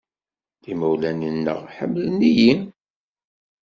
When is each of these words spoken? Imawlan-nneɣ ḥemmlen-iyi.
Imawlan-nneɣ 0.71 1.59
ḥemmlen-iyi. 1.75 2.51